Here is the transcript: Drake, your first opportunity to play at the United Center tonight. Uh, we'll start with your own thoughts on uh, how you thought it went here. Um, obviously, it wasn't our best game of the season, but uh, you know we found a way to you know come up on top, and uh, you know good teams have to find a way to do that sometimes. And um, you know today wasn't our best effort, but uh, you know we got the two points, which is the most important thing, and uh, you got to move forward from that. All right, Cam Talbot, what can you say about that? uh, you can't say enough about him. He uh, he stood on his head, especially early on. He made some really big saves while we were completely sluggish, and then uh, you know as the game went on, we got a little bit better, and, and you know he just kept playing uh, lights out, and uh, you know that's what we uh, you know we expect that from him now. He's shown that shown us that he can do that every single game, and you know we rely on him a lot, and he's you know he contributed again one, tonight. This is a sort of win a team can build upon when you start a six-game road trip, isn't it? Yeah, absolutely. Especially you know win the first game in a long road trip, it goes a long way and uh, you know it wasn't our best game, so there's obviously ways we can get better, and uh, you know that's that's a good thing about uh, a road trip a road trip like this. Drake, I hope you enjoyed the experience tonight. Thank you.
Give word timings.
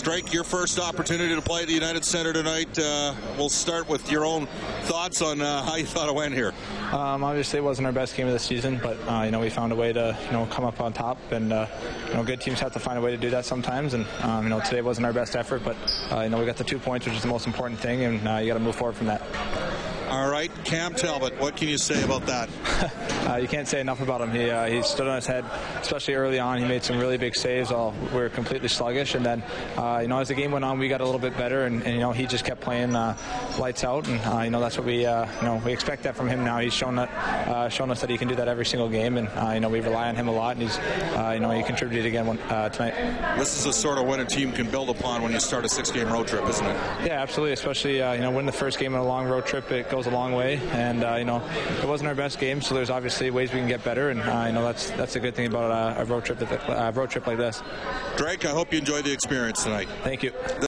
Drake, 0.00 0.32
your 0.32 0.44
first 0.44 0.78
opportunity 0.78 1.34
to 1.34 1.42
play 1.42 1.62
at 1.62 1.66
the 1.66 1.74
United 1.74 2.04
Center 2.04 2.32
tonight. 2.32 2.78
Uh, 2.78 3.14
we'll 3.36 3.50
start 3.50 3.88
with 3.88 4.10
your 4.10 4.24
own 4.24 4.46
thoughts 4.82 5.20
on 5.20 5.42
uh, 5.42 5.62
how 5.64 5.76
you 5.76 5.84
thought 5.84 6.08
it 6.08 6.14
went 6.14 6.32
here. 6.32 6.54
Um, 6.92 7.22
obviously, 7.22 7.58
it 7.58 7.62
wasn't 7.62 7.86
our 7.86 7.92
best 7.92 8.16
game 8.16 8.26
of 8.26 8.32
the 8.32 8.38
season, 8.38 8.80
but 8.82 8.96
uh, 9.06 9.22
you 9.24 9.30
know 9.30 9.40
we 9.40 9.50
found 9.50 9.72
a 9.72 9.74
way 9.74 9.92
to 9.92 10.16
you 10.26 10.32
know 10.32 10.46
come 10.46 10.64
up 10.64 10.80
on 10.80 10.92
top, 10.92 11.18
and 11.30 11.52
uh, 11.52 11.66
you 12.08 12.14
know 12.14 12.24
good 12.24 12.40
teams 12.40 12.60
have 12.60 12.72
to 12.72 12.78
find 12.78 12.96
a 12.96 13.02
way 13.02 13.10
to 13.10 13.16
do 13.16 13.28
that 13.30 13.44
sometimes. 13.44 13.92
And 13.92 14.06
um, 14.20 14.44
you 14.44 14.50
know 14.50 14.60
today 14.60 14.80
wasn't 14.80 15.04
our 15.04 15.12
best 15.12 15.36
effort, 15.36 15.62
but 15.64 15.76
uh, 16.10 16.20
you 16.20 16.30
know 16.30 16.38
we 16.38 16.46
got 16.46 16.56
the 16.56 16.64
two 16.64 16.78
points, 16.78 17.04
which 17.04 17.16
is 17.16 17.22
the 17.22 17.28
most 17.28 17.46
important 17.46 17.80
thing, 17.80 18.04
and 18.04 18.26
uh, 18.26 18.36
you 18.36 18.46
got 18.46 18.54
to 18.54 18.60
move 18.60 18.76
forward 18.76 18.96
from 18.96 19.08
that. 19.08 19.20
All 20.12 20.28
right, 20.28 20.50
Cam 20.64 20.92
Talbot, 20.92 21.40
what 21.40 21.56
can 21.56 21.68
you 21.68 21.78
say 21.78 22.02
about 22.02 22.26
that? 22.26 22.50
uh, 23.30 23.36
you 23.36 23.48
can't 23.48 23.66
say 23.66 23.80
enough 23.80 24.02
about 24.02 24.20
him. 24.20 24.30
He 24.30 24.50
uh, 24.50 24.66
he 24.66 24.82
stood 24.82 25.06
on 25.06 25.16
his 25.16 25.26
head, 25.26 25.42
especially 25.80 26.12
early 26.12 26.38
on. 26.38 26.58
He 26.58 26.66
made 26.66 26.84
some 26.84 26.98
really 26.98 27.16
big 27.16 27.34
saves 27.34 27.70
while 27.70 27.94
we 28.12 28.18
were 28.18 28.28
completely 28.28 28.68
sluggish, 28.68 29.14
and 29.14 29.24
then 29.24 29.42
uh, 29.78 30.00
you 30.02 30.08
know 30.08 30.18
as 30.18 30.28
the 30.28 30.34
game 30.34 30.50
went 30.50 30.66
on, 30.66 30.78
we 30.78 30.88
got 30.88 31.00
a 31.00 31.04
little 31.06 31.18
bit 31.18 31.34
better, 31.38 31.64
and, 31.64 31.82
and 31.84 31.94
you 31.94 32.00
know 32.00 32.12
he 32.12 32.26
just 32.26 32.44
kept 32.44 32.60
playing 32.60 32.94
uh, 32.94 33.16
lights 33.58 33.84
out, 33.84 34.06
and 34.06 34.20
uh, 34.26 34.42
you 34.42 34.50
know 34.50 34.60
that's 34.60 34.76
what 34.76 34.86
we 34.86 35.06
uh, 35.06 35.26
you 35.40 35.46
know 35.46 35.62
we 35.64 35.72
expect 35.72 36.02
that 36.02 36.14
from 36.14 36.28
him 36.28 36.44
now. 36.44 36.58
He's 36.58 36.74
shown 36.74 36.96
that 36.96 37.72
shown 37.72 37.90
us 37.90 38.02
that 38.02 38.10
he 38.10 38.18
can 38.18 38.28
do 38.28 38.34
that 38.34 38.48
every 38.48 38.66
single 38.66 38.90
game, 38.90 39.16
and 39.16 39.30
you 39.54 39.60
know 39.60 39.70
we 39.70 39.80
rely 39.80 40.10
on 40.10 40.16
him 40.16 40.28
a 40.28 40.32
lot, 40.32 40.56
and 40.56 40.62
he's 40.62 40.76
you 41.32 41.40
know 41.40 41.52
he 41.52 41.62
contributed 41.62 42.04
again 42.04 42.26
one, 42.26 42.36
tonight. 42.70 43.38
This 43.38 43.58
is 43.58 43.64
a 43.64 43.72
sort 43.72 43.96
of 43.96 44.06
win 44.06 44.20
a 44.20 44.26
team 44.26 44.52
can 44.52 44.70
build 44.70 44.90
upon 44.90 45.22
when 45.22 45.32
you 45.32 45.40
start 45.40 45.64
a 45.64 45.70
six-game 45.70 46.12
road 46.12 46.26
trip, 46.26 46.46
isn't 46.46 46.66
it? 46.66 46.76
Yeah, 47.06 47.22
absolutely. 47.22 47.54
Especially 47.54 47.96
you 47.96 48.18
know 48.18 48.30
win 48.30 48.44
the 48.44 48.52
first 48.52 48.78
game 48.78 48.92
in 48.92 49.00
a 49.00 49.04
long 49.04 49.26
road 49.26 49.46
trip, 49.46 49.72
it 49.72 49.88
goes 49.88 50.01
a 50.06 50.10
long 50.10 50.32
way 50.32 50.60
and 50.72 51.04
uh, 51.04 51.16
you 51.16 51.24
know 51.24 51.42
it 51.82 51.86
wasn't 51.86 52.08
our 52.08 52.14
best 52.14 52.38
game, 52.38 52.60
so 52.60 52.74
there's 52.74 52.90
obviously 52.90 53.30
ways 53.30 53.52
we 53.52 53.58
can 53.58 53.68
get 53.68 53.84
better, 53.84 54.10
and 54.10 54.20
uh, 54.22 54.44
you 54.46 54.52
know 54.52 54.62
that's 54.62 54.90
that's 54.92 55.16
a 55.16 55.20
good 55.20 55.34
thing 55.34 55.46
about 55.46 55.70
uh, 55.70 56.00
a 56.00 56.04
road 56.04 56.24
trip 56.24 56.40
a 56.40 56.92
road 56.92 57.10
trip 57.10 57.26
like 57.26 57.38
this. 57.38 57.62
Drake, 58.16 58.44
I 58.44 58.50
hope 58.50 58.72
you 58.72 58.78
enjoyed 58.78 59.04
the 59.04 59.12
experience 59.12 59.64
tonight. 59.64 59.88
Thank 60.02 60.22
you. 60.22 60.32